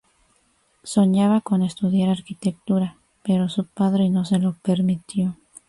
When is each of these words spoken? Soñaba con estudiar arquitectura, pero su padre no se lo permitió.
Soñaba 0.93 1.41
con 1.47 1.61
estudiar 1.61 2.09
arquitectura, 2.09 2.97
pero 3.21 3.49
su 3.49 3.65
padre 3.67 4.09
no 4.09 4.25
se 4.25 4.39
lo 4.39 4.53
permitió. 4.55 5.37